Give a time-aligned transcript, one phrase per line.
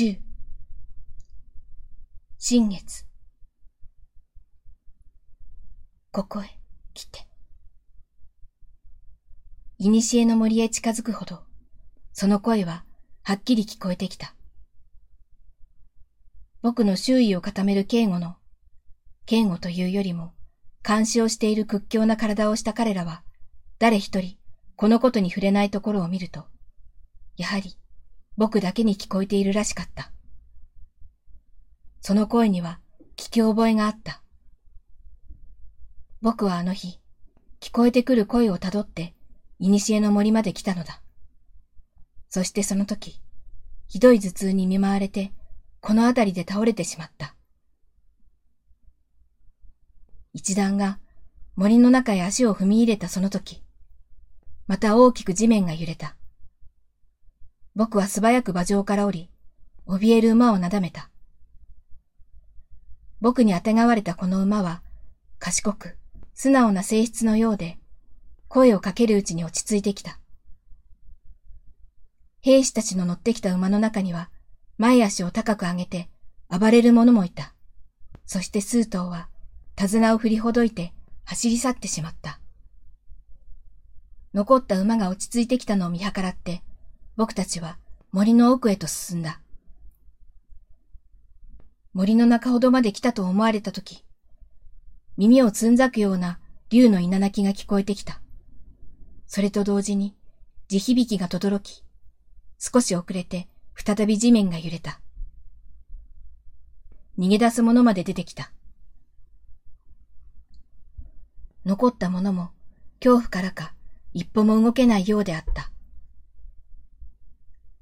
[0.00, 0.16] 十。
[2.38, 3.04] 新月。
[6.10, 6.48] ここへ
[6.94, 7.28] 来て。
[9.76, 11.40] いにしえの森へ近づくほど、
[12.14, 12.86] その声は
[13.24, 14.34] はっきり聞こえてきた。
[16.62, 18.36] 僕の周囲を固める敬語の、
[19.26, 20.32] 敬語というよりも、
[20.82, 23.22] 監視をしている屈強な体をした彼らは、
[23.78, 24.38] 誰一人、
[24.76, 26.46] このことに触れないところを見ると、
[27.36, 27.76] やはり、
[28.36, 30.12] 僕だけに聞こえているらしかった。
[32.00, 32.80] その声には、
[33.16, 34.22] 聞き覚えがあった。
[36.22, 37.00] 僕はあの日、
[37.60, 39.14] 聞こえてくる声をたどって、
[39.58, 41.02] 古の森まで来たのだ。
[42.28, 43.20] そしてその時、
[43.88, 45.32] ひどい頭痛に見舞われて、
[45.80, 47.34] この辺りで倒れてしまった。
[50.32, 51.00] 一段が
[51.56, 53.62] 森の中へ足を踏み入れたその時、
[54.66, 56.16] また大きく地面が揺れた。
[57.80, 59.30] 僕は素早く馬上から降り、
[59.86, 61.08] 怯える馬をなだめた。
[63.22, 64.82] 僕にあてがわれたこの馬は、
[65.38, 65.96] 賢く、
[66.34, 67.78] 素直な性質のようで、
[68.48, 70.20] 声をかけるうちに落ち着いてきた。
[72.42, 74.28] 兵士たちの乗ってきた馬の中には、
[74.76, 76.10] 前足を高く上げて
[76.50, 77.54] 暴れる者もいた。
[78.26, 79.30] そして数頭は
[79.74, 80.92] 手綱を振りほどいて
[81.24, 82.40] 走り去ってしまった。
[84.34, 86.62] 残った馬が落ち着いてきたのを見計らって、
[87.20, 87.76] 僕たちは
[88.12, 89.42] 森の奥へと進んだ。
[91.92, 94.06] 森の中ほどまで来たと思われたとき、
[95.18, 96.38] 耳をつんざくような
[96.70, 98.22] 竜の稲鳴きが聞こえてきた。
[99.26, 100.14] それと同時に
[100.68, 101.84] 地響きが轟き、
[102.58, 104.98] 少し遅れて再び地面が揺れた。
[107.18, 108.50] 逃げ出す者まで出てきた。
[111.66, 112.48] 残った者も
[112.98, 113.74] 恐怖からか
[114.14, 115.70] 一歩も動けないようであった。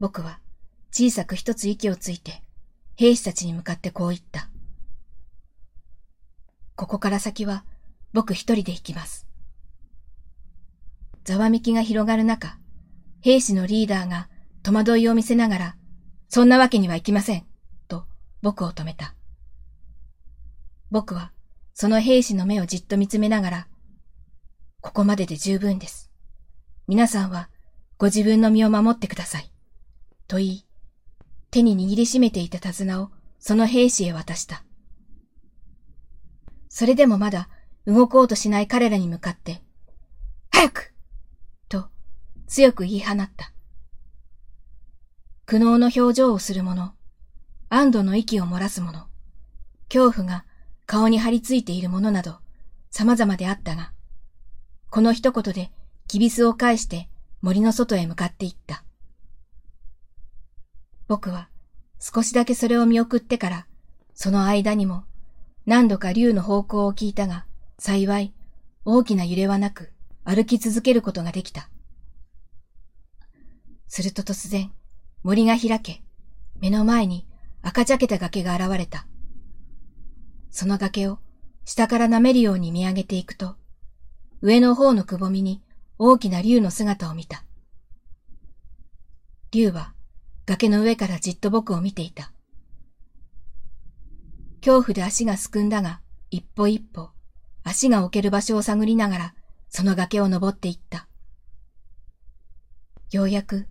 [0.00, 0.40] 僕は
[0.90, 2.42] 小さく一つ息をついて
[2.96, 4.48] 兵士たちに向かってこう言った。
[6.74, 7.64] ここから先は
[8.14, 9.26] 僕一人で行きます。
[11.24, 12.58] ざわめきが広がる中、
[13.20, 14.28] 兵士のリーダーが
[14.62, 15.76] 戸惑いを見せながら
[16.28, 17.44] そんなわけにはいきません、
[17.86, 18.04] と
[18.40, 19.14] 僕を止めた。
[20.90, 21.30] 僕は
[21.74, 23.68] その兵士の目をじっと見つめながら、
[24.80, 26.10] ここまでで十分です。
[26.88, 27.50] 皆さんは
[27.98, 29.49] ご自分の身を守ってください。
[30.30, 30.66] と言い、
[31.50, 33.10] 手に握りしめていた手綱を
[33.40, 34.62] その兵士へ渡した。
[36.68, 37.48] それでもまだ
[37.84, 39.60] 動こうとしない彼らに向かって、
[40.52, 40.94] 早く
[41.68, 41.88] と
[42.46, 43.52] 強く言い放った。
[45.46, 46.94] 苦悩の表情をする者、
[47.68, 49.08] 安堵の息を漏らす者、
[49.88, 50.44] 恐怖が
[50.86, 52.38] 顔に張り付いている者など、
[52.92, 53.92] 様々であったが、
[54.90, 55.72] この一言で、
[56.06, 57.08] キビスを返して
[57.42, 58.84] 森の外へ向かっていった。
[61.10, 61.48] 僕は
[61.98, 63.66] 少しだけそれを見送ってから、
[64.14, 65.02] その間にも
[65.66, 67.46] 何度か竜の方向を聞いたが、
[67.80, 68.32] 幸い
[68.84, 71.68] 大きな揺れはなく歩き続けることができた。
[73.88, 74.70] すると突然、
[75.24, 76.04] 森が開け、
[76.60, 77.26] 目の前に
[77.60, 79.04] 赤茶けた崖が現れた。
[80.52, 81.18] その崖を
[81.64, 83.56] 下から舐めるように見上げていくと、
[84.42, 85.60] 上の方のくぼみに
[85.98, 87.42] 大きな竜の姿を見た。
[89.50, 89.92] 竜は
[90.46, 92.32] 崖の上からじっと僕を見ていた。
[94.60, 97.10] 恐怖で足がすくんだが、一歩一歩、
[97.62, 99.34] 足が置ける場所を探りながら、
[99.68, 101.06] その崖を登っていった。
[103.10, 103.66] ようやく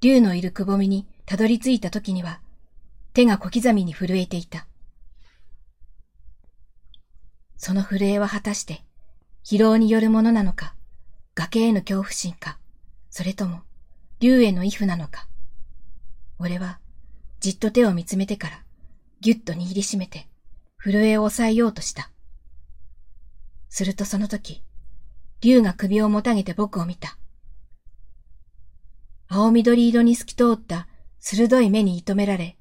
[0.00, 2.40] 竜のいるくぼみにたどり着いた時には、
[3.14, 4.66] 手が小刻みに震えていた。
[7.56, 8.84] その震えは果たして、
[9.44, 10.74] 疲労によるものなのか、
[11.34, 12.58] 崖への恐怖心か、
[13.08, 13.62] それとも、
[14.20, 15.26] 竜への畏怖なのか。
[16.44, 16.78] 俺は、
[17.40, 18.62] じっと手を見つめてから、
[19.22, 20.28] ぎゅっと握りしめて、
[20.76, 22.10] 震えを抑えようとした。
[23.70, 24.62] するとその時、
[25.40, 27.16] 竜が首をもたげて僕を見た。
[29.26, 30.86] 青緑色に透き通った
[31.18, 32.58] 鋭い目に射止められ、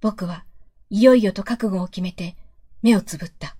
[0.00, 0.44] 僕は
[0.88, 2.36] いよいよと覚悟を決めて
[2.80, 3.56] 目をつぶった。